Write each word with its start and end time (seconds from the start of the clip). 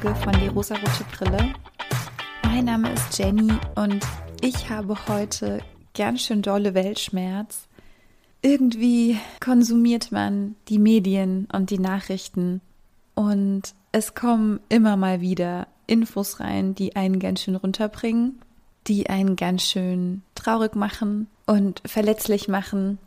Folge 0.00 0.14
von 0.20 0.32
Die 0.34 0.46
rosarote 0.46 1.04
Brille. 1.12 1.54
Mein 2.44 2.66
Name 2.66 2.92
ist 2.92 3.18
Jenny 3.18 3.50
und 3.74 4.06
ich 4.40 4.70
habe 4.70 4.96
heute 5.08 5.60
ganz 5.96 6.22
schön 6.22 6.40
dolle 6.40 6.74
Weltschmerz. 6.74 7.66
Irgendwie 8.40 9.18
konsumiert 9.40 10.12
man 10.12 10.54
die 10.68 10.78
Medien 10.78 11.48
und 11.52 11.70
die 11.70 11.80
Nachrichten 11.80 12.60
und 13.16 13.74
es 13.90 14.14
kommen 14.14 14.60
immer 14.68 14.96
mal 14.96 15.20
wieder 15.20 15.66
Infos 15.88 16.38
rein, 16.38 16.76
die 16.76 16.94
einen 16.94 17.18
ganz 17.18 17.42
schön 17.42 17.56
runterbringen, 17.56 18.40
die 18.86 19.10
einen 19.10 19.34
ganz 19.34 19.64
schön 19.64 20.22
traurig 20.36 20.76
machen 20.76 21.26
und 21.46 21.82
verletzlich 21.84 22.46
machen. 22.46 22.98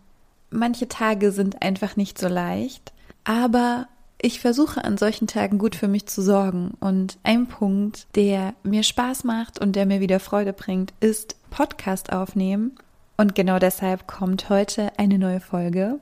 Manche 0.50 0.90
Tage 0.90 1.32
sind 1.32 1.62
einfach 1.62 1.96
nicht 1.96 2.18
so 2.18 2.28
leicht, 2.28 2.92
aber 3.23 3.88
ich 4.22 4.40
versuche 4.40 4.84
an 4.84 4.98
solchen 4.98 5.28
Tagen 5.28 5.58
gut 5.58 5.76
für 5.76 5.88
mich 5.88 6.06
zu 6.06 6.22
sorgen. 6.22 6.76
Und 6.80 7.18
ein 7.24 7.48
Punkt, 7.48 8.08
der 8.16 8.54
mir 8.64 8.84
Spaß 8.84 9.24
macht 9.24 9.60
und 9.60 9.76
der 9.76 9.86
mir 9.86 10.00
wieder 10.00 10.20
Freude 10.20 10.54
bringt, 10.54 10.94
ist 11.00 11.36
Podcast 11.50 12.12
aufnehmen. 12.12 12.76
Und 13.18 13.36
genau 13.36 13.58
deshalb 13.60 14.08
kommt 14.08 14.50
heute 14.50 14.92
eine 14.98 15.18
neue 15.18 15.40
Folge. 15.40 16.00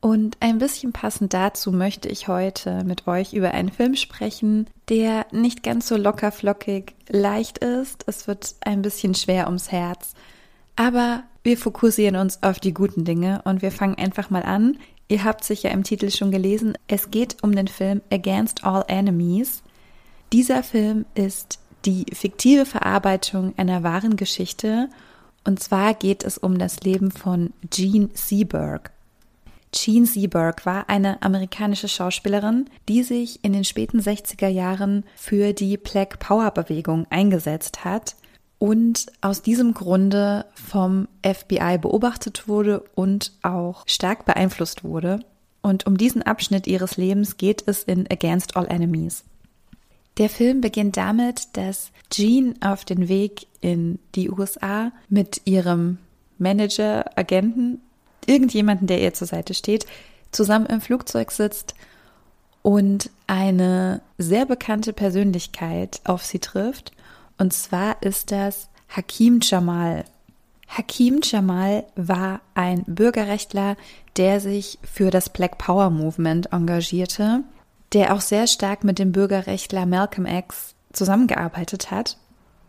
Und 0.00 0.36
ein 0.40 0.58
bisschen 0.58 0.92
passend 0.92 1.34
dazu 1.34 1.72
möchte 1.72 2.08
ich 2.08 2.28
heute 2.28 2.84
mit 2.84 3.08
euch 3.08 3.32
über 3.32 3.50
einen 3.50 3.70
Film 3.70 3.96
sprechen, 3.96 4.68
der 4.88 5.26
nicht 5.32 5.64
ganz 5.64 5.88
so 5.88 5.96
locker 5.96 6.30
flockig 6.30 6.94
leicht 7.08 7.58
ist. 7.58 8.04
Es 8.06 8.28
wird 8.28 8.54
ein 8.60 8.82
bisschen 8.82 9.14
schwer 9.14 9.46
ums 9.46 9.72
Herz. 9.72 10.14
Aber 10.76 11.24
wir 11.42 11.58
fokussieren 11.58 12.16
uns 12.16 12.42
auf 12.42 12.60
die 12.60 12.74
guten 12.74 13.04
Dinge 13.04 13.40
und 13.44 13.62
wir 13.62 13.72
fangen 13.72 13.96
einfach 13.96 14.30
mal 14.30 14.42
an. 14.42 14.78
Ihr 15.08 15.24
habt 15.24 15.44
sicher 15.44 15.70
im 15.70 15.84
Titel 15.84 16.10
schon 16.10 16.30
gelesen, 16.30 16.76
es 16.88 17.10
geht 17.10 17.36
um 17.42 17.54
den 17.54 17.68
Film 17.68 18.02
Against 18.10 18.64
All 18.64 18.84
Enemies. 18.88 19.62
Dieser 20.32 20.62
Film 20.62 21.06
ist 21.14 21.60
die 21.84 22.06
fiktive 22.12 22.66
Verarbeitung 22.66 23.54
einer 23.56 23.84
wahren 23.84 24.16
Geschichte 24.16 24.88
und 25.44 25.60
zwar 25.60 25.94
geht 25.94 26.24
es 26.24 26.38
um 26.38 26.58
das 26.58 26.80
Leben 26.80 27.12
von 27.12 27.52
Jean 27.70 28.10
Seberg. 28.14 28.90
Jean 29.72 30.06
Seberg 30.06 30.66
war 30.66 30.88
eine 30.88 31.22
amerikanische 31.22 31.86
Schauspielerin, 31.86 32.68
die 32.88 33.04
sich 33.04 33.44
in 33.44 33.52
den 33.52 33.64
späten 33.64 34.00
60er 34.00 34.48
Jahren 34.48 35.04
für 35.14 35.52
die 35.52 35.76
Black 35.76 36.18
Power 36.18 36.50
Bewegung 36.50 37.06
eingesetzt 37.10 37.84
hat 37.84 38.16
und 38.58 39.06
aus 39.20 39.42
diesem 39.42 39.74
Grunde 39.74 40.46
vom 40.54 41.08
FBI 41.24 41.78
beobachtet 41.78 42.48
wurde 42.48 42.84
und 42.94 43.32
auch 43.42 43.84
stark 43.86 44.24
beeinflusst 44.24 44.84
wurde. 44.84 45.20
Und 45.62 45.86
um 45.86 45.98
diesen 45.98 46.22
Abschnitt 46.22 46.66
ihres 46.66 46.96
Lebens 46.96 47.36
geht 47.36 47.64
es 47.66 47.82
in 47.82 48.06
Against 48.10 48.56
All 48.56 48.66
Enemies. 48.66 49.24
Der 50.18 50.30
Film 50.30 50.62
beginnt 50.62 50.96
damit, 50.96 51.48
dass 51.54 51.90
Jean 52.10 52.54
auf 52.62 52.84
den 52.84 53.08
Weg 53.08 53.46
in 53.60 53.98
die 54.14 54.30
USA 54.30 54.92
mit 55.08 55.42
ihrem 55.44 55.98
Manager, 56.38 57.04
Agenten, 57.18 57.80
irgendjemanden, 58.26 58.86
der 58.86 59.02
ihr 59.02 59.12
zur 59.12 59.26
Seite 59.26 59.52
steht, 59.52 59.86
zusammen 60.32 60.66
im 60.66 60.80
Flugzeug 60.80 61.30
sitzt 61.30 61.74
und 62.62 63.10
eine 63.26 64.00
sehr 64.18 64.46
bekannte 64.46 64.92
Persönlichkeit 64.92 66.00
auf 66.04 66.24
sie 66.24 66.38
trifft 66.38 66.92
und 67.38 67.52
zwar 67.52 68.02
ist 68.02 68.32
das 68.32 68.68
Hakim 68.88 69.40
Jamal. 69.42 70.04
Hakim 70.68 71.20
Jamal 71.22 71.84
war 71.94 72.40
ein 72.54 72.84
Bürgerrechtler, 72.86 73.76
der 74.16 74.40
sich 74.40 74.78
für 74.82 75.10
das 75.10 75.28
Black 75.28 75.58
Power 75.58 75.90
Movement 75.90 76.52
engagierte, 76.52 77.44
der 77.92 78.14
auch 78.14 78.20
sehr 78.20 78.46
stark 78.46 78.84
mit 78.84 78.98
dem 78.98 79.12
Bürgerrechtler 79.12 79.86
Malcolm 79.86 80.26
X 80.26 80.74
zusammengearbeitet 80.92 81.90
hat 81.90 82.16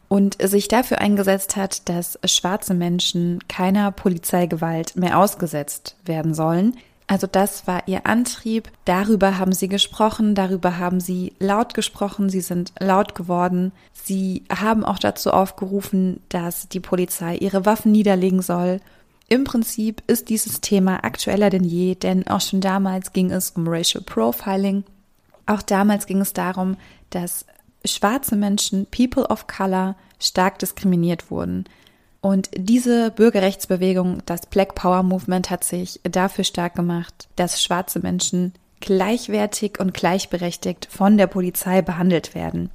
und 0.10 0.38
sich 0.42 0.68
dafür 0.68 1.00
eingesetzt 1.00 1.56
hat, 1.56 1.90
dass 1.90 2.20
schwarze 2.26 2.74
Menschen 2.74 3.40
keiner 3.48 3.92
Polizeigewalt 3.92 4.96
mehr 4.96 5.18
ausgesetzt 5.18 5.96
werden 6.06 6.34
sollen, 6.34 6.78
also 7.08 7.26
das 7.26 7.68
war 7.68 7.88
ihr 7.88 8.06
Antrieb. 8.06 8.70
Darüber 8.84 9.40
haben 9.40 9.54
sie 9.54 9.70
gesprochen, 9.70 10.36
darüber 10.36 10.78
haben 10.78 11.00
sie 11.00 11.34
laut 11.40 11.74
gesprochen, 11.74 12.30
sie 12.30 12.42
sind 12.42 12.74
laut 12.80 13.16
geworden. 13.16 13.72
Sie 13.94 14.44
haben 14.54 14.84
auch 14.84 15.00
dazu 15.00 15.32
aufgerufen, 15.32 16.20
dass 16.28 16.68
die 16.68 16.82
Polizei 16.82 17.38
ihre 17.38 17.66
Waffen 17.66 17.94
niederlegen 17.94 18.42
soll. 18.42 18.82
Im 19.30 19.46
Prinzip 19.46 20.04
ist 20.08 20.30
dieses 20.30 20.60
Thema 20.60 21.04
aktueller 21.06 21.50
denn 21.50 21.64
je, 21.64 21.96
denn 21.96 22.28
auch 22.28 22.42
schon 22.42 22.60
damals 22.62 23.14
ging 23.14 23.32
es 23.32 23.52
um 23.52 23.68
Racial 23.68 24.04
Profiling. 24.04 24.84
Auch 25.46 25.62
damals 25.62 26.08
ging 26.08 26.20
es 26.20 26.34
darum, 26.34 26.76
dass 27.10 27.46
schwarze 27.86 28.36
Menschen, 28.36 28.86
People 28.86 29.26
of 29.28 29.48
Color, 29.48 29.96
stark 30.20 30.60
diskriminiert 30.60 31.32
wurden. 31.32 31.66
Und 32.28 32.50
diese 32.58 33.10
Bürgerrechtsbewegung, 33.12 34.18
das 34.26 34.48
Black 34.48 34.76
Power 34.76 35.02
Movement, 35.02 35.50
hat 35.50 35.64
sich 35.64 36.02
dafür 36.04 36.44
stark 36.44 36.76
gemacht, 36.76 37.30
dass 37.38 37.64
schwarze 37.64 38.02
Menschen 38.02 38.52
gleichwertig 38.82 39.80
und 39.80 39.94
gleichberechtigt 39.94 40.90
von 40.92 41.18
der 41.18 41.28
Polizei 41.28 41.82
behandelt 41.82 42.36
werden. 42.36 42.70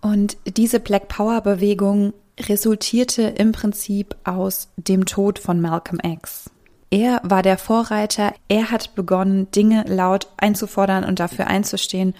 Und 0.00 0.38
diese 0.46 0.80
Black 0.80 1.08
Power 1.08 1.42
Bewegung 1.42 2.14
resultierte 2.40 3.24
im 3.24 3.52
Prinzip 3.52 4.16
aus 4.24 4.68
dem 4.78 5.04
Tod 5.04 5.38
von 5.38 5.60
Malcolm 5.60 6.00
X. 6.02 6.48
Er 6.88 7.20
war 7.24 7.42
der 7.42 7.58
Vorreiter, 7.58 8.32
er 8.48 8.70
hat 8.70 8.94
begonnen, 8.94 9.50
Dinge 9.50 9.84
laut 9.86 10.28
einzufordern 10.38 11.04
und 11.04 11.20
dafür 11.20 11.46
einzustehen 11.46 12.14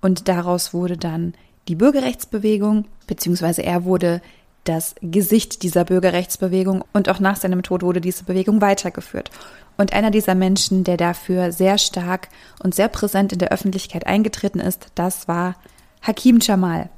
und 0.00 0.26
daraus 0.26 0.74
wurde 0.74 0.96
dann 0.96 1.34
die 1.68 1.76
Bürgerrechtsbewegung, 1.76 2.86
beziehungsweise 3.06 3.62
er 3.62 3.84
wurde 3.84 4.20
das 4.64 4.94
Gesicht 5.02 5.62
dieser 5.62 5.84
Bürgerrechtsbewegung 5.84 6.84
und 6.92 7.08
auch 7.08 7.20
nach 7.20 7.36
seinem 7.36 7.62
Tod 7.62 7.82
wurde 7.82 8.00
diese 8.00 8.24
Bewegung 8.24 8.60
weitergeführt. 8.60 9.30
Und 9.76 9.92
einer 9.92 10.10
dieser 10.10 10.34
Menschen, 10.34 10.84
der 10.84 10.96
dafür 10.96 11.52
sehr 11.52 11.78
stark 11.78 12.28
und 12.62 12.74
sehr 12.74 12.88
präsent 12.88 13.32
in 13.32 13.38
der 13.38 13.52
Öffentlichkeit 13.52 14.06
eingetreten 14.06 14.60
ist, 14.60 14.86
das 14.94 15.28
war 15.28 15.56
Hakim 16.02 16.38
Jamal. 16.40 16.90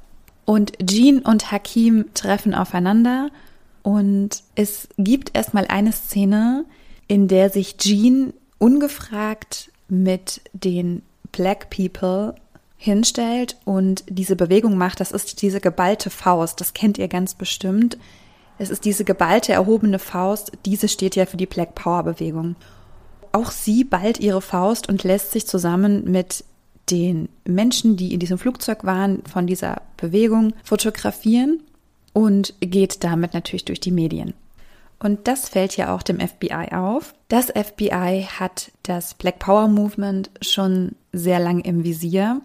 Und 0.45 0.73
Jean 0.85 1.19
und 1.19 1.51
Hakim 1.51 2.05
treffen 2.13 2.55
aufeinander 2.55 3.29
und 3.83 4.43
es 4.55 4.87
gibt 4.97 5.35
erstmal 5.35 5.65
eine 5.67 5.91
Szene, 5.91 6.65
in 7.07 7.27
der 7.27 7.49
sich 7.49 7.77
Jean 7.77 8.33
ungefragt 8.57 9.71
mit 9.89 10.41
den 10.53 11.01
Black 11.31 11.69
People 11.69 12.35
hinstellt 12.77 13.57
und 13.65 14.03
diese 14.07 14.35
Bewegung 14.35 14.77
macht, 14.77 14.99
das 14.99 15.11
ist 15.11 15.41
diese 15.41 15.59
geballte 15.59 16.09
Faust, 16.09 16.61
das 16.61 16.73
kennt 16.73 16.97
ihr 16.97 17.07
ganz 17.07 17.33
bestimmt. 17.33 17.97
Es 18.59 18.69
ist 18.69 18.85
diese 18.85 19.03
geballte, 19.03 19.51
erhobene 19.51 19.99
Faust, 19.99 20.51
diese 20.65 20.87
steht 20.87 21.15
ja 21.15 21.25
für 21.25 21.37
die 21.37 21.45
Black 21.45 21.75
Power 21.75 22.03
Bewegung. 22.03 22.55
Auch 23.31 23.51
sie 23.51 23.83
ballt 23.83 24.19
ihre 24.19 24.41
Faust 24.41 24.89
und 24.89 25.03
lässt 25.03 25.31
sich 25.31 25.47
zusammen 25.47 26.09
mit 26.09 26.43
den 26.89 27.29
Menschen, 27.45 27.97
die 27.97 28.13
in 28.13 28.19
diesem 28.19 28.37
Flugzeug 28.37 28.83
waren, 28.83 29.21
von 29.25 29.45
dieser 29.47 29.81
Bewegung 29.97 30.53
fotografieren 30.63 31.61
und 32.13 32.53
geht 32.61 33.03
damit 33.03 33.33
natürlich 33.33 33.65
durch 33.65 33.79
die 33.79 33.91
Medien. 33.91 34.33
Und 34.99 35.27
das 35.27 35.49
fällt 35.49 35.77
ja 35.77 35.93
auch 35.93 36.01
dem 36.01 36.19
FBI 36.19 36.71
auf. 36.71 37.13
Das 37.27 37.47
FBI 37.47 38.27
hat 38.39 38.71
das 38.83 39.13
Black 39.13 39.39
Power 39.39 39.67
Movement 39.67 40.31
schon 40.41 40.95
sehr 41.11 41.39
lang 41.39 41.59
im 41.59 41.83
Visier 41.83 42.41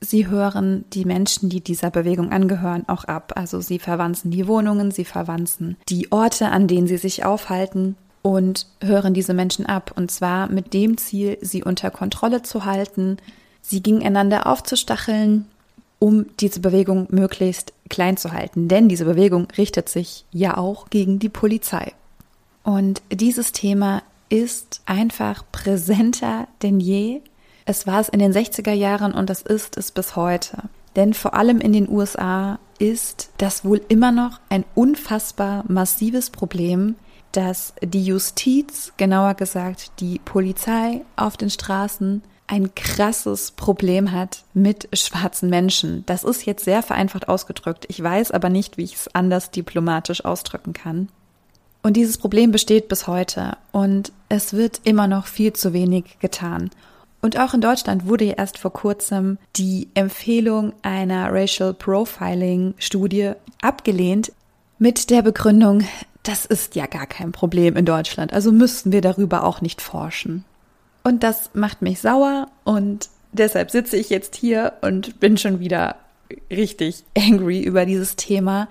sie 0.00 0.28
hören 0.28 0.84
die 0.92 1.04
Menschen, 1.04 1.48
die 1.48 1.60
dieser 1.60 1.90
Bewegung 1.90 2.32
angehören, 2.32 2.88
auch 2.88 3.04
ab. 3.04 3.32
Also 3.36 3.60
sie 3.60 3.78
verwanzen 3.78 4.30
die 4.30 4.46
Wohnungen, 4.46 4.90
sie 4.90 5.04
verwanzen 5.04 5.76
die 5.88 6.10
Orte, 6.10 6.48
an 6.50 6.66
denen 6.66 6.86
sie 6.86 6.96
sich 6.96 7.24
aufhalten 7.24 7.96
und 8.22 8.66
hören 8.82 9.14
diese 9.14 9.34
Menschen 9.34 9.66
ab. 9.66 9.92
Und 9.96 10.10
zwar 10.10 10.50
mit 10.50 10.74
dem 10.74 10.96
Ziel, 10.96 11.38
sie 11.40 11.62
unter 11.62 11.90
Kontrolle 11.90 12.42
zu 12.42 12.64
halten, 12.64 13.18
sie 13.62 13.82
gegeneinander 13.82 14.46
aufzustacheln, 14.46 15.46
um 15.98 16.26
diese 16.40 16.60
Bewegung 16.60 17.06
möglichst 17.10 17.74
klein 17.90 18.16
zu 18.16 18.32
halten. 18.32 18.68
Denn 18.68 18.88
diese 18.88 19.04
Bewegung 19.04 19.48
richtet 19.58 19.88
sich 19.88 20.24
ja 20.32 20.56
auch 20.56 20.88
gegen 20.88 21.18
die 21.18 21.28
Polizei. 21.28 21.92
Und 22.62 23.02
dieses 23.12 23.52
Thema 23.52 24.02
ist 24.28 24.80
einfach 24.86 25.44
präsenter 25.50 26.46
denn 26.62 26.78
je 26.80 27.20
es 27.70 27.86
war 27.86 28.00
es 28.00 28.08
in 28.08 28.18
den 28.18 28.32
60er 28.32 28.72
Jahren 28.72 29.14
und 29.14 29.30
das 29.30 29.42
ist 29.42 29.76
es 29.78 29.92
bis 29.92 30.16
heute. 30.16 30.64
Denn 30.96 31.14
vor 31.14 31.34
allem 31.34 31.60
in 31.60 31.72
den 31.72 31.88
USA 31.88 32.58
ist 32.80 33.30
das 33.38 33.64
wohl 33.64 33.80
immer 33.88 34.10
noch 34.10 34.40
ein 34.48 34.64
unfassbar 34.74 35.64
massives 35.68 36.30
Problem, 36.30 36.96
dass 37.30 37.74
die 37.80 38.04
Justiz, 38.04 38.92
genauer 38.96 39.34
gesagt 39.34 39.92
die 40.00 40.18
Polizei 40.18 41.02
auf 41.14 41.36
den 41.36 41.48
Straßen, 41.48 42.22
ein 42.48 42.74
krasses 42.74 43.52
Problem 43.52 44.10
hat 44.10 44.42
mit 44.52 44.88
schwarzen 44.92 45.48
Menschen. 45.48 46.04
Das 46.06 46.24
ist 46.24 46.44
jetzt 46.46 46.64
sehr 46.64 46.82
vereinfacht 46.82 47.28
ausgedrückt. 47.28 47.86
Ich 47.88 48.02
weiß 48.02 48.32
aber 48.32 48.48
nicht, 48.48 48.78
wie 48.78 48.82
ich 48.82 48.94
es 48.96 49.14
anders 49.14 49.52
diplomatisch 49.52 50.24
ausdrücken 50.24 50.72
kann. 50.72 51.08
Und 51.84 51.96
dieses 51.96 52.18
Problem 52.18 52.50
besteht 52.50 52.88
bis 52.88 53.06
heute 53.06 53.56
und 53.70 54.10
es 54.28 54.54
wird 54.54 54.80
immer 54.82 55.06
noch 55.06 55.26
viel 55.28 55.52
zu 55.52 55.72
wenig 55.72 56.18
getan. 56.18 56.70
Und 57.20 57.38
auch 57.38 57.52
in 57.52 57.60
Deutschland 57.60 58.06
wurde 58.06 58.24
ja 58.24 58.34
erst 58.34 58.58
vor 58.58 58.72
kurzem 58.72 59.38
die 59.56 59.88
Empfehlung 59.94 60.72
einer 60.82 61.32
Racial 61.32 61.74
Profiling 61.74 62.74
Studie 62.78 63.32
abgelehnt 63.60 64.32
mit 64.78 65.10
der 65.10 65.22
Begründung, 65.22 65.84
das 66.22 66.46
ist 66.46 66.74
ja 66.74 66.86
gar 66.86 67.06
kein 67.06 67.32
Problem 67.32 67.76
in 67.76 67.84
Deutschland, 67.84 68.32
also 68.32 68.52
müssten 68.52 68.92
wir 68.92 69.02
darüber 69.02 69.44
auch 69.44 69.60
nicht 69.60 69.82
forschen. 69.82 70.44
Und 71.02 71.22
das 71.22 71.50
macht 71.54 71.82
mich 71.82 72.00
sauer 72.00 72.48
und 72.64 73.10
deshalb 73.32 73.70
sitze 73.70 73.96
ich 73.96 74.10
jetzt 74.10 74.36
hier 74.36 74.74
und 74.80 75.20
bin 75.20 75.36
schon 75.36 75.60
wieder 75.60 75.96
richtig 76.50 77.04
angry 77.16 77.60
über 77.62 77.86
dieses 77.86 78.16
Thema. 78.16 78.68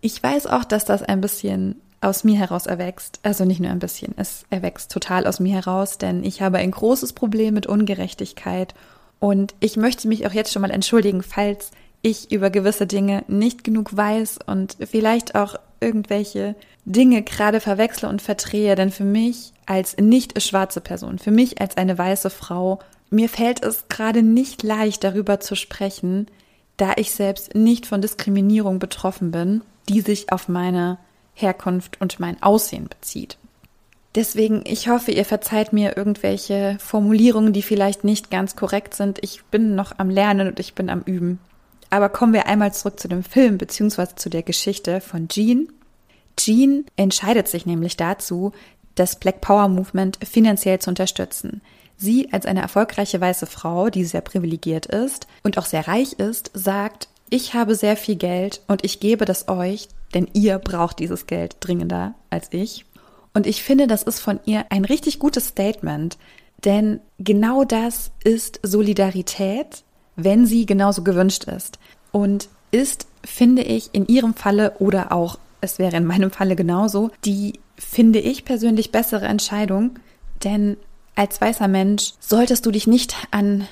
Ich 0.00 0.22
weiß 0.22 0.46
auch, 0.46 0.64
dass 0.64 0.84
das 0.84 1.02
ein 1.02 1.20
bisschen 1.20 1.80
aus 2.04 2.24
mir 2.24 2.38
heraus 2.38 2.66
erwächst. 2.66 3.20
Also 3.22 3.44
nicht 3.44 3.60
nur 3.60 3.70
ein 3.70 3.78
bisschen, 3.78 4.14
es 4.16 4.44
erwächst 4.50 4.92
total 4.92 5.26
aus 5.26 5.40
mir 5.40 5.54
heraus, 5.54 5.98
denn 5.98 6.22
ich 6.22 6.42
habe 6.42 6.58
ein 6.58 6.70
großes 6.70 7.12
Problem 7.12 7.54
mit 7.54 7.66
Ungerechtigkeit 7.66 8.74
und 9.20 9.54
ich 9.60 9.76
möchte 9.76 10.08
mich 10.08 10.26
auch 10.26 10.32
jetzt 10.32 10.52
schon 10.52 10.62
mal 10.62 10.70
entschuldigen, 10.70 11.22
falls 11.22 11.70
ich 12.02 12.30
über 12.30 12.50
gewisse 12.50 12.86
Dinge 12.86 13.24
nicht 13.28 13.64
genug 13.64 13.96
weiß 13.96 14.40
und 14.46 14.76
vielleicht 14.90 15.34
auch 15.34 15.56
irgendwelche 15.80 16.54
Dinge 16.84 17.22
gerade 17.22 17.60
verwechsle 17.60 18.08
und 18.08 18.20
verdrehe, 18.20 18.74
denn 18.74 18.90
für 18.90 19.04
mich 19.04 19.52
als 19.66 19.96
nicht 19.96 20.40
schwarze 20.42 20.82
Person, 20.82 21.18
für 21.18 21.30
mich 21.30 21.60
als 21.60 21.76
eine 21.76 21.96
weiße 21.96 22.28
Frau, 22.28 22.80
mir 23.10 23.28
fällt 23.28 23.64
es 23.64 23.88
gerade 23.88 24.22
nicht 24.22 24.62
leicht 24.62 25.04
darüber 25.04 25.40
zu 25.40 25.54
sprechen, 25.54 26.26
da 26.76 26.92
ich 26.96 27.12
selbst 27.12 27.54
nicht 27.54 27.86
von 27.86 28.02
Diskriminierung 28.02 28.78
betroffen 28.78 29.30
bin, 29.30 29.62
die 29.88 30.00
sich 30.00 30.32
auf 30.32 30.48
meine 30.48 30.98
Herkunft 31.34 32.00
und 32.00 32.20
mein 32.20 32.42
Aussehen 32.42 32.88
bezieht. 32.88 33.36
Deswegen, 34.14 34.62
ich 34.64 34.88
hoffe, 34.88 35.10
ihr 35.10 35.24
verzeiht 35.24 35.72
mir 35.72 35.96
irgendwelche 35.96 36.76
Formulierungen, 36.78 37.52
die 37.52 37.62
vielleicht 37.62 38.04
nicht 38.04 38.30
ganz 38.30 38.54
korrekt 38.54 38.94
sind. 38.94 39.18
Ich 39.22 39.42
bin 39.46 39.74
noch 39.74 39.98
am 39.98 40.08
Lernen 40.08 40.46
und 40.48 40.60
ich 40.60 40.74
bin 40.74 40.88
am 40.88 41.02
Üben. 41.02 41.40
Aber 41.90 42.08
kommen 42.08 42.32
wir 42.32 42.46
einmal 42.46 42.72
zurück 42.72 43.00
zu 43.00 43.08
dem 43.08 43.24
Film 43.24 43.58
bzw. 43.58 44.14
zu 44.14 44.30
der 44.30 44.42
Geschichte 44.42 45.00
von 45.00 45.28
Jean. 45.28 45.68
Jean 46.36 46.84
entscheidet 46.96 47.48
sich 47.48 47.66
nämlich 47.66 47.96
dazu, 47.96 48.52
das 48.94 49.18
Black 49.18 49.40
Power 49.40 49.68
Movement 49.68 50.18
finanziell 50.24 50.78
zu 50.78 50.90
unterstützen. 50.90 51.60
Sie 51.96 52.32
als 52.32 52.46
eine 52.46 52.62
erfolgreiche 52.62 53.20
weiße 53.20 53.46
Frau, 53.46 53.90
die 53.90 54.04
sehr 54.04 54.20
privilegiert 54.20 54.86
ist 54.86 55.26
und 55.42 55.58
auch 55.58 55.66
sehr 55.66 55.86
reich 55.86 56.14
ist, 56.14 56.50
sagt, 56.54 57.08
ich 57.30 57.54
habe 57.54 57.74
sehr 57.74 57.96
viel 57.96 58.16
Geld 58.16 58.60
und 58.68 58.84
ich 58.84 59.00
gebe 59.00 59.24
das 59.24 59.48
euch, 59.48 59.88
denn 60.14 60.28
ihr 60.32 60.58
braucht 60.58 60.98
dieses 60.98 61.26
Geld 61.26 61.56
dringender 61.60 62.14
als 62.30 62.48
ich. 62.52 62.86
Und 63.34 63.46
ich 63.46 63.62
finde, 63.62 63.86
das 63.86 64.04
ist 64.04 64.20
von 64.20 64.40
ihr 64.44 64.66
ein 64.70 64.84
richtig 64.84 65.18
gutes 65.18 65.48
Statement, 65.48 66.16
denn 66.64 67.00
genau 67.18 67.64
das 67.64 68.12
ist 68.22 68.60
Solidarität, 68.62 69.82
wenn 70.16 70.46
sie 70.46 70.66
genauso 70.66 71.02
gewünscht 71.02 71.44
ist. 71.44 71.78
Und 72.12 72.48
ist, 72.70 73.06
finde 73.24 73.62
ich, 73.62 73.90
in 73.92 74.06
ihrem 74.06 74.34
Falle 74.34 74.76
oder 74.78 75.12
auch, 75.12 75.38
es 75.60 75.78
wäre 75.78 75.96
in 75.96 76.04
meinem 76.04 76.30
Falle 76.30 76.56
genauso, 76.56 77.10
die, 77.24 77.60
finde 77.76 78.20
ich 78.20 78.44
persönlich, 78.44 78.92
bessere 78.92 79.26
Entscheidung, 79.26 79.98
denn 80.44 80.76
als 81.16 81.40
weißer 81.40 81.68
Mensch 81.68 82.12
solltest 82.20 82.66
du 82.66 82.70
dich 82.70 82.86
nicht 82.86 83.14
an 83.30 83.66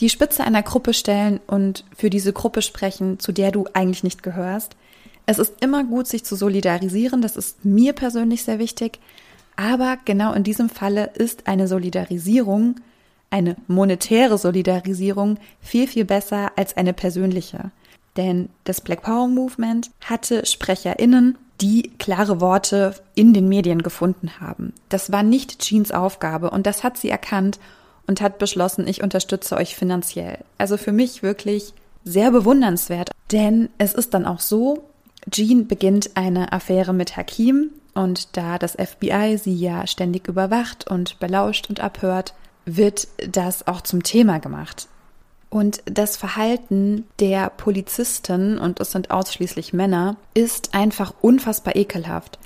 die 0.00 0.08
Spitze 0.08 0.44
einer 0.44 0.62
Gruppe 0.62 0.94
stellen 0.94 1.40
und 1.46 1.84
für 1.96 2.10
diese 2.10 2.32
Gruppe 2.32 2.62
sprechen, 2.62 3.18
zu 3.18 3.32
der 3.32 3.50
du 3.50 3.66
eigentlich 3.72 4.04
nicht 4.04 4.22
gehörst. 4.22 4.76
Es 5.28 5.38
ist 5.38 5.62
immer 5.62 5.84
gut, 5.84 6.06
sich 6.06 6.24
zu 6.24 6.36
solidarisieren, 6.36 7.20
das 7.20 7.36
ist 7.36 7.62
mir 7.62 7.92
persönlich 7.92 8.44
sehr 8.44 8.58
wichtig, 8.58 8.98
aber 9.56 9.98
genau 10.06 10.32
in 10.32 10.42
diesem 10.42 10.70
Falle 10.70 11.10
ist 11.16 11.48
eine 11.48 11.68
Solidarisierung, 11.68 12.76
eine 13.28 13.56
monetäre 13.66 14.38
Solidarisierung 14.38 15.36
viel, 15.60 15.86
viel 15.86 16.06
besser 16.06 16.52
als 16.56 16.78
eine 16.78 16.94
persönliche. 16.94 17.72
Denn 18.16 18.48
das 18.64 18.80
Black 18.80 19.02
Power 19.02 19.28
Movement 19.28 19.90
hatte 20.02 20.46
SprecherInnen, 20.46 21.36
die 21.60 21.90
klare 21.98 22.40
Worte 22.40 22.94
in 23.14 23.34
den 23.34 23.50
Medien 23.50 23.82
gefunden 23.82 24.40
haben. 24.40 24.72
Das 24.88 25.12
war 25.12 25.22
nicht 25.22 25.58
Jeans 25.58 25.92
Aufgabe 25.92 26.48
und 26.48 26.66
das 26.66 26.82
hat 26.82 26.96
sie 26.96 27.10
erkannt 27.10 27.58
und 28.06 28.22
hat 28.22 28.38
beschlossen, 28.38 28.88
ich 28.88 29.02
unterstütze 29.02 29.58
euch 29.58 29.76
finanziell. 29.76 30.38
Also 30.56 30.78
für 30.78 30.92
mich 30.92 31.22
wirklich 31.22 31.74
sehr 32.02 32.30
bewundernswert, 32.30 33.10
denn 33.30 33.68
es 33.76 33.92
ist 33.92 34.14
dann 34.14 34.24
auch 34.24 34.40
so, 34.40 34.87
Jean 35.30 35.66
beginnt 35.66 36.16
eine 36.16 36.52
Affäre 36.52 36.92
mit 36.92 37.16
Hakim 37.16 37.70
und 37.94 38.36
da 38.36 38.58
das 38.58 38.72
FBI 38.72 39.38
sie 39.38 39.54
ja 39.54 39.86
ständig 39.86 40.28
überwacht 40.28 40.88
und 40.88 41.18
belauscht 41.18 41.68
und 41.68 41.80
abhört, 41.80 42.34
wird 42.64 43.08
das 43.28 43.66
auch 43.66 43.80
zum 43.80 44.02
Thema 44.02 44.38
gemacht. 44.38 44.88
Und 45.50 45.82
das 45.86 46.16
Verhalten 46.16 47.06
der 47.20 47.48
Polizisten, 47.50 48.58
und 48.58 48.80
es 48.80 48.92
sind 48.92 49.10
ausschließlich 49.10 49.72
Männer, 49.72 50.16
ist 50.34 50.74
einfach 50.74 51.14
unfassbar 51.22 51.74
ekelhaft. 51.74 52.38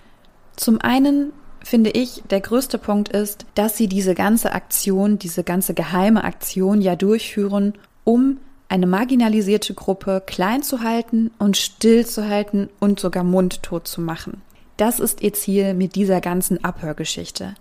Zum 0.56 0.80
einen 0.80 1.32
finde 1.64 1.90
ich, 1.90 2.22
der 2.30 2.40
größte 2.40 2.78
Punkt 2.78 3.08
ist, 3.08 3.46
dass 3.54 3.76
sie 3.76 3.88
diese 3.88 4.14
ganze 4.14 4.52
Aktion, 4.52 5.18
diese 5.18 5.42
ganze 5.44 5.74
geheime 5.74 6.24
Aktion 6.24 6.80
ja 6.80 6.96
durchführen, 6.96 7.74
um 8.04 8.38
eine 8.72 8.86
marginalisierte 8.86 9.74
Gruppe 9.74 10.22
klein 10.26 10.62
zu 10.62 10.80
halten 10.80 11.30
und 11.38 11.58
still 11.58 12.06
zu 12.06 12.26
halten 12.26 12.70
und 12.80 12.98
sogar 12.98 13.22
mundtot 13.22 13.86
zu 13.86 14.00
machen. 14.00 14.40
Das 14.78 14.98
ist 14.98 15.20
ihr 15.20 15.34
Ziel 15.34 15.74
mit 15.74 15.94
dieser 15.94 16.22
ganzen 16.22 16.64
Abhörgeschichte. 16.64 17.54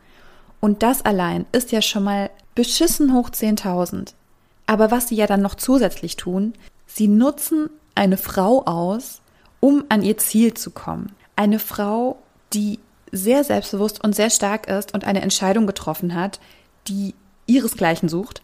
Und 0.61 0.83
das 0.83 1.03
allein 1.03 1.45
ist 1.51 1.73
ja 1.73 1.81
schon 1.81 2.05
mal 2.05 2.29
beschissen 2.55 3.13
hoch 3.13 3.29
10.000. 3.29 4.13
Aber 4.67 4.89
was 4.89 5.09
sie 5.09 5.15
ja 5.15 5.27
dann 5.27 5.41
noch 5.41 5.55
zusätzlich 5.55 6.15
tun, 6.15 6.53
sie 6.87 7.09
nutzen 7.09 7.69
eine 7.93 8.15
Frau 8.15 8.63
aus, 8.65 9.21
um 9.59 9.83
an 9.89 10.03
ihr 10.03 10.17
Ziel 10.17 10.53
zu 10.53 10.71
kommen. 10.71 11.11
Eine 11.35 11.59
Frau, 11.59 12.19
die 12.53 12.79
sehr 13.11 13.43
selbstbewusst 13.43 14.01
und 14.01 14.15
sehr 14.15 14.29
stark 14.29 14.69
ist 14.69 14.93
und 14.93 15.03
eine 15.03 15.21
Entscheidung 15.21 15.67
getroffen 15.67 16.15
hat, 16.15 16.39
die 16.87 17.15
ihresgleichen 17.47 18.07
sucht. 18.07 18.41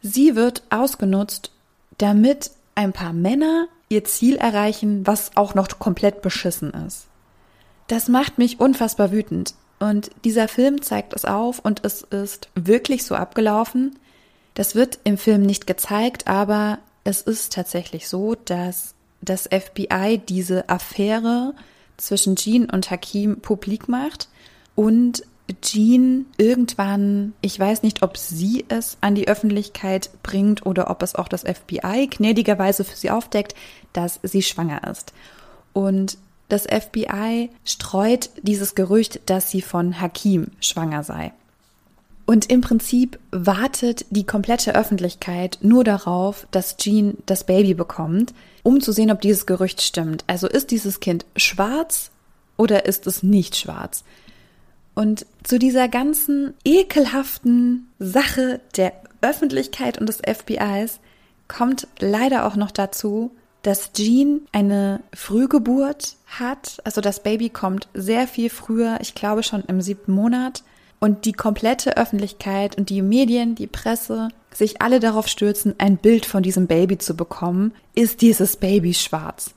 Sie 0.00 0.36
wird 0.36 0.62
ausgenutzt, 0.70 1.50
damit 1.98 2.50
ein 2.74 2.92
paar 2.92 3.12
Männer 3.12 3.68
ihr 3.88 4.04
Ziel 4.04 4.36
erreichen, 4.36 5.06
was 5.06 5.36
auch 5.36 5.54
noch 5.54 5.68
komplett 5.78 6.22
beschissen 6.22 6.72
ist. 6.86 7.06
Das 7.88 8.08
macht 8.08 8.38
mich 8.38 8.60
unfassbar 8.60 9.12
wütend. 9.12 9.54
Und 9.80 10.10
dieser 10.24 10.48
Film 10.48 10.82
zeigt 10.82 11.14
es 11.14 11.24
auf 11.24 11.60
und 11.60 11.84
es 11.84 12.02
ist 12.02 12.48
wirklich 12.54 13.04
so 13.04 13.14
abgelaufen. 13.14 13.98
Das 14.54 14.74
wird 14.74 14.98
im 15.04 15.18
Film 15.18 15.42
nicht 15.42 15.66
gezeigt, 15.66 16.26
aber 16.26 16.78
es 17.04 17.22
ist 17.22 17.52
tatsächlich 17.52 18.08
so, 18.08 18.34
dass 18.34 18.94
das 19.20 19.48
FBI 19.48 20.20
diese 20.28 20.68
Affäre 20.68 21.54
zwischen 21.96 22.36
Jean 22.36 22.68
und 22.68 22.90
Hakim 22.90 23.40
publik 23.40 23.88
macht 23.88 24.28
und 24.74 25.24
Jean 25.62 26.26
irgendwann, 26.36 27.32
ich 27.40 27.58
weiß 27.58 27.82
nicht, 27.82 28.02
ob 28.02 28.16
sie 28.16 28.64
es 28.68 28.98
an 29.00 29.14
die 29.14 29.28
Öffentlichkeit 29.28 30.10
bringt 30.22 30.66
oder 30.66 30.90
ob 30.90 31.02
es 31.02 31.14
auch 31.14 31.28
das 31.28 31.42
FBI 31.42 32.08
gnädigerweise 32.10 32.84
für 32.84 32.96
sie 32.96 33.10
aufdeckt, 33.10 33.54
dass 33.92 34.20
sie 34.22 34.42
schwanger 34.42 34.86
ist. 34.88 35.12
Und 35.72 36.18
das 36.48 36.64
FBI 36.64 37.50
streut 37.64 38.30
dieses 38.42 38.74
Gerücht, 38.74 39.20
dass 39.26 39.50
sie 39.50 39.62
von 39.62 40.00
Hakim 40.00 40.48
schwanger 40.60 41.02
sei. 41.02 41.32
Und 42.26 42.50
im 42.50 42.60
Prinzip 42.60 43.18
wartet 43.30 44.04
die 44.10 44.26
komplette 44.26 44.74
Öffentlichkeit 44.74 45.58
nur 45.62 45.82
darauf, 45.82 46.46
dass 46.50 46.76
Jean 46.76 47.16
das 47.24 47.44
Baby 47.44 47.72
bekommt, 47.72 48.34
um 48.62 48.82
zu 48.82 48.92
sehen, 48.92 49.10
ob 49.10 49.22
dieses 49.22 49.46
Gerücht 49.46 49.80
stimmt. 49.80 50.24
Also 50.26 50.46
ist 50.46 50.70
dieses 50.70 51.00
Kind 51.00 51.24
schwarz 51.36 52.10
oder 52.58 52.84
ist 52.84 53.06
es 53.06 53.22
nicht 53.22 53.56
schwarz? 53.56 54.04
Und 54.98 55.26
zu 55.44 55.60
dieser 55.60 55.86
ganzen 55.86 56.54
ekelhaften 56.64 57.86
Sache 58.00 58.60
der 58.76 58.92
Öffentlichkeit 59.20 59.96
und 59.96 60.08
des 60.08 60.20
FBIs 60.26 60.98
kommt 61.46 61.86
leider 62.00 62.44
auch 62.44 62.56
noch 62.56 62.72
dazu, 62.72 63.30
dass 63.62 63.92
Jean 63.92 64.40
eine 64.50 64.98
Frühgeburt 65.14 66.16
hat. 66.26 66.78
Also 66.82 67.00
das 67.00 67.22
Baby 67.22 67.48
kommt 67.48 67.86
sehr 67.94 68.26
viel 68.26 68.50
früher, 68.50 68.98
ich 69.00 69.14
glaube 69.14 69.44
schon 69.44 69.62
im 69.68 69.80
siebten 69.82 70.10
Monat 70.10 70.64
und 70.98 71.26
die 71.26 71.32
komplette 71.32 71.96
Öffentlichkeit 71.96 72.76
und 72.76 72.90
die 72.90 73.00
Medien, 73.00 73.54
die 73.54 73.68
Presse 73.68 74.30
sich 74.52 74.82
alle 74.82 74.98
darauf 74.98 75.28
stürzen, 75.28 75.76
ein 75.78 75.98
Bild 75.98 76.26
von 76.26 76.42
diesem 76.42 76.66
Baby 76.66 76.98
zu 76.98 77.16
bekommen, 77.16 77.72
ist 77.94 78.20
dieses 78.20 78.56
Baby 78.56 78.94
schwarz. 78.94 79.54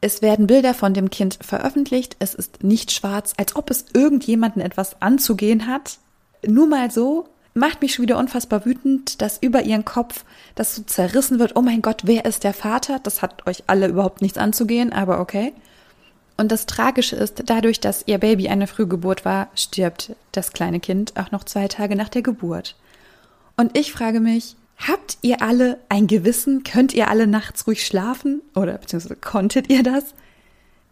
Es 0.00 0.22
werden 0.22 0.46
Bilder 0.46 0.74
von 0.74 0.94
dem 0.94 1.10
Kind 1.10 1.38
veröffentlicht, 1.40 2.16
es 2.18 2.34
ist 2.34 2.62
nicht 2.62 2.92
schwarz, 2.92 3.32
als 3.36 3.56
ob 3.56 3.70
es 3.70 3.86
irgendjemanden 3.94 4.60
etwas 4.60 5.00
anzugehen 5.00 5.66
hat. 5.66 5.98
Nur 6.46 6.66
mal 6.66 6.90
so, 6.90 7.28
macht 7.54 7.80
mich 7.80 7.94
schon 7.94 8.02
wieder 8.02 8.18
unfassbar 8.18 8.64
wütend, 8.66 9.22
dass 9.22 9.38
über 9.42 9.62
ihren 9.62 9.84
Kopf 9.84 10.24
das 10.54 10.74
so 10.74 10.82
zerrissen 10.82 11.38
wird. 11.38 11.56
Oh 11.56 11.62
mein 11.62 11.82
Gott, 11.82 12.02
wer 12.04 12.26
ist 12.26 12.44
der 12.44 12.52
Vater? 12.52 13.00
Das 13.02 13.22
hat 13.22 13.46
euch 13.46 13.64
alle 13.66 13.88
überhaupt 13.88 14.20
nichts 14.20 14.38
anzugehen, 14.38 14.92
aber 14.92 15.20
okay. 15.20 15.52
Und 16.36 16.52
das 16.52 16.66
Tragische 16.66 17.16
ist, 17.16 17.44
dadurch, 17.46 17.80
dass 17.80 18.04
ihr 18.06 18.18
Baby 18.18 18.48
eine 18.48 18.66
Frühgeburt 18.66 19.24
war, 19.24 19.48
stirbt 19.54 20.14
das 20.32 20.52
kleine 20.52 20.80
Kind 20.80 21.14
auch 21.16 21.30
noch 21.30 21.44
zwei 21.44 21.66
Tage 21.66 21.96
nach 21.96 22.10
der 22.10 22.20
Geburt. 22.20 22.76
Und 23.56 23.76
ich 23.76 23.90
frage 23.90 24.20
mich, 24.20 24.54
habt 24.76 25.18
ihr 25.22 25.42
alle 25.42 25.78
ein 25.88 26.06
Gewissen? 26.06 26.62
Könnt 26.62 26.94
ihr 26.94 27.08
alle 27.08 27.26
nachts 27.26 27.66
ruhig 27.66 27.84
schlafen? 27.86 28.42
Oder 28.54 28.78
beziehungsweise 28.78 29.16
konntet 29.16 29.70
ihr 29.70 29.82
das? 29.82 30.14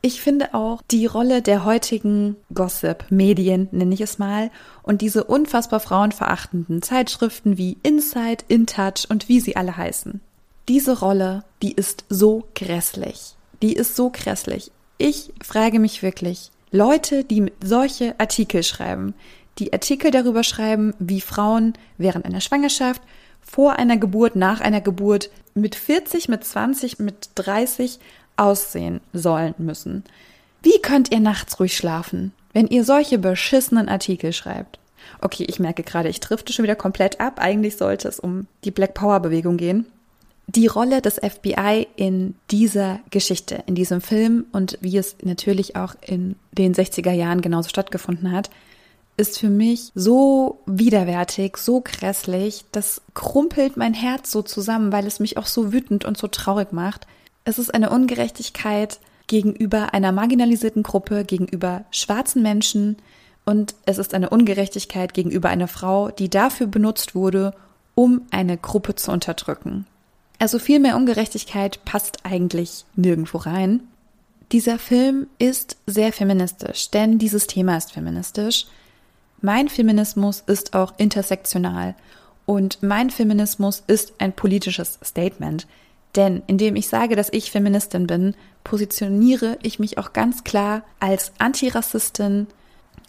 Ich 0.06 0.20
finde 0.20 0.52
auch 0.52 0.82
die 0.90 1.06
Rolle 1.06 1.40
der 1.40 1.64
heutigen 1.64 2.36
Gossip-Medien, 2.52 3.68
nenne 3.72 3.94
ich 3.94 4.02
es 4.02 4.18
mal, 4.18 4.50
und 4.82 5.00
diese 5.00 5.24
unfassbar 5.24 5.80
frauenverachtenden 5.80 6.82
Zeitschriften 6.82 7.56
wie 7.56 7.78
Inside, 7.82 8.44
InTouch 8.48 9.06
und 9.08 9.30
wie 9.30 9.40
sie 9.40 9.56
alle 9.56 9.78
heißen. 9.78 10.20
Diese 10.68 10.98
Rolle, 10.98 11.44
die 11.62 11.72
ist 11.72 12.04
so 12.10 12.46
grässlich. 12.54 13.36
Die 13.62 13.72
ist 13.72 13.96
so 13.96 14.10
grässlich. 14.10 14.72
Ich 14.98 15.32
frage 15.42 15.78
mich 15.78 16.02
wirklich, 16.02 16.50
Leute, 16.70 17.24
die 17.24 17.50
solche 17.62 18.14
Artikel 18.18 18.62
schreiben, 18.62 19.14
die 19.58 19.72
Artikel 19.72 20.10
darüber 20.10 20.42
schreiben, 20.42 20.92
wie 20.98 21.22
Frauen 21.22 21.72
während 21.96 22.26
einer 22.26 22.42
Schwangerschaft, 22.42 23.00
vor 23.44 23.74
einer 23.74 23.96
Geburt, 23.96 24.36
nach 24.36 24.60
einer 24.60 24.80
Geburt, 24.80 25.30
mit 25.54 25.74
40, 25.74 26.28
mit 26.28 26.44
20, 26.44 26.98
mit 26.98 27.30
30 27.36 27.98
aussehen 28.36 29.00
sollen 29.12 29.54
müssen. 29.58 30.04
Wie 30.62 30.80
könnt 30.80 31.12
ihr 31.12 31.20
nachts 31.20 31.60
ruhig 31.60 31.76
schlafen, 31.76 32.32
wenn 32.52 32.66
ihr 32.66 32.84
solche 32.84 33.18
beschissenen 33.18 33.88
Artikel 33.88 34.32
schreibt? 34.32 34.78
Okay, 35.20 35.44
ich 35.44 35.60
merke 35.60 35.82
gerade, 35.82 36.08
ich 36.08 36.20
drifte 36.20 36.52
schon 36.52 36.62
wieder 36.62 36.74
komplett 36.74 37.20
ab. 37.20 37.34
Eigentlich 37.38 37.76
sollte 37.76 38.08
es 38.08 38.18
um 38.18 38.46
die 38.64 38.70
Black 38.70 38.94
Power 38.94 39.20
Bewegung 39.20 39.56
gehen. 39.56 39.86
Die 40.46 40.66
Rolle 40.66 41.00
des 41.00 41.14
FBI 41.16 41.86
in 41.96 42.34
dieser 42.50 43.00
Geschichte, 43.10 43.62
in 43.66 43.74
diesem 43.74 44.00
Film 44.00 44.46
und 44.52 44.78
wie 44.80 44.96
es 44.98 45.16
natürlich 45.22 45.76
auch 45.76 45.94
in 46.06 46.36
den 46.52 46.74
60er 46.74 47.12
Jahren 47.12 47.40
genauso 47.40 47.68
stattgefunden 47.70 48.32
hat, 48.32 48.50
ist 49.16 49.38
für 49.38 49.50
mich 49.50 49.92
so 49.94 50.60
widerwärtig, 50.66 51.56
so 51.56 51.80
grässlich, 51.80 52.64
das 52.72 53.02
krumpelt 53.14 53.76
mein 53.76 53.94
Herz 53.94 54.30
so 54.30 54.42
zusammen, 54.42 54.92
weil 54.92 55.06
es 55.06 55.20
mich 55.20 55.36
auch 55.36 55.46
so 55.46 55.72
wütend 55.72 56.04
und 56.04 56.16
so 56.16 56.26
traurig 56.26 56.72
macht. 56.72 57.06
Es 57.44 57.58
ist 57.58 57.72
eine 57.72 57.90
Ungerechtigkeit 57.90 58.98
gegenüber 59.26 59.94
einer 59.94 60.12
marginalisierten 60.12 60.82
Gruppe, 60.82 61.24
gegenüber 61.24 61.84
schwarzen 61.90 62.42
Menschen 62.42 62.96
und 63.44 63.74
es 63.86 63.98
ist 63.98 64.14
eine 64.14 64.30
Ungerechtigkeit 64.30 65.14
gegenüber 65.14 65.48
einer 65.48 65.68
Frau, 65.68 66.10
die 66.10 66.30
dafür 66.30 66.66
benutzt 66.66 67.14
wurde, 67.14 67.54
um 67.94 68.22
eine 68.30 68.56
Gruppe 68.56 68.94
zu 68.96 69.12
unterdrücken. 69.12 69.86
Also 70.38 70.58
viel 70.58 70.80
mehr 70.80 70.96
Ungerechtigkeit 70.96 71.84
passt 71.84 72.24
eigentlich 72.24 72.84
nirgendwo 72.96 73.38
rein. 73.38 73.84
Dieser 74.52 74.78
Film 74.78 75.28
ist 75.38 75.76
sehr 75.86 76.12
feministisch, 76.12 76.90
denn 76.90 77.18
dieses 77.18 77.46
Thema 77.46 77.76
ist 77.76 77.92
feministisch. 77.92 78.66
Mein 79.40 79.68
Feminismus 79.68 80.42
ist 80.46 80.74
auch 80.74 80.94
intersektional 80.96 81.94
und 82.46 82.82
mein 82.82 83.10
Feminismus 83.10 83.82
ist 83.86 84.14
ein 84.18 84.32
politisches 84.32 84.98
Statement. 85.04 85.66
Denn 86.16 86.42
indem 86.46 86.76
ich 86.76 86.88
sage, 86.88 87.16
dass 87.16 87.32
ich 87.32 87.50
Feministin 87.50 88.06
bin, 88.06 88.34
positioniere 88.62 89.58
ich 89.62 89.78
mich 89.78 89.98
auch 89.98 90.12
ganz 90.12 90.44
klar 90.44 90.82
als 91.00 91.32
Antirassistin. 91.38 92.46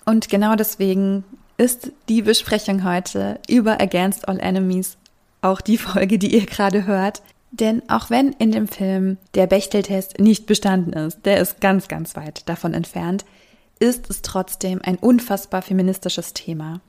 Und 0.06 0.30
genau 0.30 0.56
deswegen 0.56 1.24
ist 1.58 1.92
die 2.10 2.22
Besprechung 2.22 2.84
heute 2.84 3.40
über 3.48 3.80
Against 3.80 4.28
All 4.28 4.40
Enemies 4.40 4.98
auch 5.42 5.62
die 5.62 5.78
Folge, 5.78 6.18
die 6.18 6.34
ihr 6.34 6.46
gerade 6.46 6.86
hört. 6.86 7.22
Denn 7.52 7.84
auch 7.90 8.10
wenn 8.10 8.34
in 8.34 8.52
dem 8.52 8.68
Film 8.68 9.18
der 9.34 9.48
Bechteltest 9.48 10.20
nicht 10.20 10.46
bestanden 10.46 10.92
ist, 10.92 11.26
der 11.26 11.40
ist 11.40 11.62
ganz, 11.62 11.88
ganz 11.88 12.16
weit 12.16 12.50
davon 12.50 12.74
entfernt, 12.74 13.24
ist 13.80 14.10
es 14.10 14.22
trotzdem 14.22 14.80
ein 14.84 14.98
unfassbar 14.98 15.62
feministisches 15.62 16.34
Thema. 16.34 16.82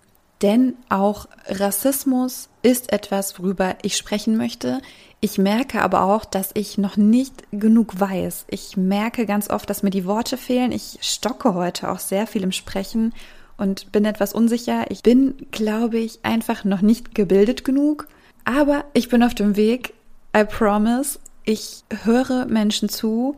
Denn 0.42 0.74
auch 0.90 1.28
Rassismus 1.48 2.50
ist 2.62 2.92
etwas, 2.92 3.38
worüber 3.38 3.76
ich 3.82 3.96
sprechen 3.96 4.36
möchte. 4.36 4.82
Ich 5.20 5.38
merke 5.38 5.80
aber 5.80 6.02
auch, 6.02 6.26
dass 6.26 6.50
ich 6.52 6.76
noch 6.76 6.98
nicht 6.98 7.44
genug 7.52 7.98
weiß. 7.98 8.44
Ich 8.50 8.76
merke 8.76 9.24
ganz 9.24 9.48
oft, 9.48 9.70
dass 9.70 9.82
mir 9.82 9.90
die 9.90 10.04
Worte 10.04 10.36
fehlen. 10.36 10.72
Ich 10.72 10.98
stocke 11.00 11.54
heute 11.54 11.90
auch 11.90 11.98
sehr 11.98 12.26
viel 12.26 12.42
im 12.42 12.52
Sprechen 12.52 13.14
und 13.56 13.92
bin 13.92 14.04
etwas 14.04 14.34
unsicher. 14.34 14.90
Ich 14.90 15.02
bin, 15.02 15.46
glaube 15.52 15.98
ich, 15.98 16.20
einfach 16.22 16.64
noch 16.64 16.82
nicht 16.82 17.14
gebildet 17.14 17.64
genug. 17.64 18.06
Aber 18.44 18.84
ich 18.92 19.08
bin 19.08 19.22
auf 19.22 19.34
dem 19.34 19.56
Weg. 19.56 19.94
I 20.36 20.44
promise. 20.44 21.18
Ich 21.44 21.84
höre 22.04 22.44
Menschen 22.44 22.90
zu. 22.90 23.36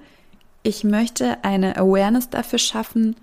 Ich 0.65 0.83
möchte 0.83 1.45
eine 1.45 1.77
Awareness 1.77 2.29
dafür 2.29 2.59
schaffen 2.59 3.15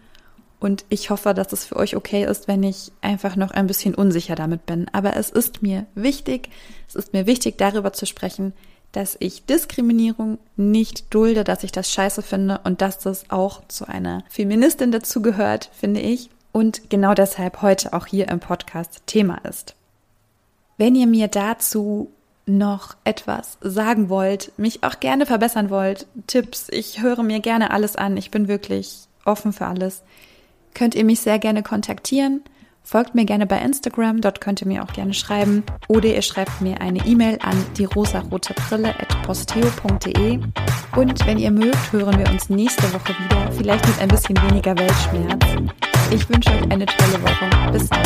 und 0.59 0.85
ich 0.89 1.09
hoffe, 1.09 1.33
dass 1.33 1.53
es 1.53 1.65
für 1.65 1.75
euch 1.75 1.95
okay 1.95 2.25
ist, 2.25 2.47
wenn 2.47 2.63
ich 2.63 2.91
einfach 3.01 3.35
noch 3.35 3.51
ein 3.51 3.67
bisschen 3.67 3.93
unsicher 3.93 4.35
damit 4.35 4.65
bin. 4.65 4.87
Aber 4.93 5.15
es 5.15 5.29
ist 5.29 5.61
mir 5.61 5.85
wichtig, 5.95 6.49
es 6.87 6.95
ist 6.95 7.13
mir 7.13 7.27
wichtig, 7.27 7.57
darüber 7.57 7.93
zu 7.93 8.05
sprechen, 8.05 8.53
dass 8.91 9.17
ich 9.19 9.45
Diskriminierung 9.45 10.37
nicht 10.55 11.13
dulde, 11.13 11.43
dass 11.43 11.63
ich 11.63 11.71
das 11.71 11.91
scheiße 11.91 12.21
finde 12.21 12.61
und 12.63 12.81
dass 12.81 12.99
das 12.99 13.29
auch 13.29 13.61
zu 13.67 13.87
einer 13.87 14.23
Feministin 14.29 14.91
dazugehört, 14.91 15.69
finde 15.73 15.99
ich. 15.99 16.29
Und 16.53 16.89
genau 16.89 17.13
deshalb 17.13 17.61
heute 17.61 17.91
auch 17.91 18.05
hier 18.05 18.29
im 18.29 18.39
Podcast 18.39 19.01
Thema 19.05 19.39
ist. 19.43 19.75
Wenn 20.77 20.95
ihr 20.95 21.07
mir 21.07 21.27
dazu 21.27 22.09
noch 22.45 22.95
etwas 23.03 23.57
sagen 23.59 24.07
wollt, 24.07 24.53
mich 24.57 24.83
auch 24.83 25.01
gerne 25.01 25.25
verbessern 25.25 25.69
wollt, 25.69 26.05
Tipps, 26.27 26.67
ich 26.69 27.01
höre 27.01 27.23
mir 27.23 27.41
gerne 27.41 27.71
alles 27.71 27.95
an, 27.97 28.15
ich 28.15 28.31
bin 28.31 28.47
wirklich 28.47 29.07
offen 29.25 29.51
für 29.51 29.65
alles 29.65 30.03
könnt 30.75 30.93
ihr 30.93 31.03
mich 31.03 31.21
sehr 31.21 31.39
gerne 31.39 31.63
kontaktieren. 31.63 32.43
Folgt 32.83 33.15
mir 33.15 33.25
gerne 33.25 33.47
bei 33.47 33.57
Instagram, 33.57 34.21
dort 34.21 34.39
könnt 34.41 34.61
ihr 34.61 34.67
mir 34.67 34.83
auch 34.83 34.93
gerne 34.93 35.15
schreiben. 35.15 35.63
Oder 35.87 36.09
ihr 36.09 36.21
schreibt 36.21 36.61
mir 36.61 36.81
eine 36.81 37.03
E-Mail 37.03 37.39
an 37.41 37.57
die 37.77 37.85
rosarotebrille.posteo.de. 37.85 40.39
Und 40.95 41.25
wenn 41.25 41.39
ihr 41.39 41.49
mögt, 41.49 41.91
hören 41.91 42.19
wir 42.19 42.29
uns 42.29 42.47
nächste 42.49 42.83
Woche 42.93 43.15
wieder, 43.23 43.51
vielleicht 43.53 43.87
mit 43.87 43.99
ein 43.99 44.09
bisschen 44.09 44.39
weniger 44.43 44.77
Weltschmerz. 44.77 45.43
Ich 46.11 46.29
wünsche 46.29 46.51
euch 46.51 46.71
eine 46.71 46.85
tolle 46.85 47.23
Woche. 47.23 47.71
Bis 47.71 47.89
dann. 47.89 48.03